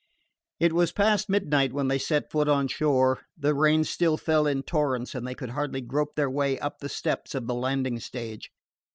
It 0.59 0.73
was 0.73 0.91
past 0.91 1.29
midnight 1.29 1.73
when 1.73 1.87
they 1.87 1.99
set 1.99 2.31
foot 2.31 2.47
on 2.47 2.67
shore. 2.67 3.21
The 3.37 3.53
rain 3.53 3.83
still 3.83 4.17
fell 4.17 4.47
in 4.47 4.63
torrents 4.63 5.13
and 5.13 5.27
they 5.27 5.35
could 5.35 5.51
hardly 5.51 5.81
grope 5.81 6.15
their 6.15 6.27
way 6.27 6.57
up 6.57 6.79
the 6.79 6.89
steps 6.89 7.35
of 7.35 7.45
the 7.45 7.53
landing 7.53 7.99
stage. 7.99 8.49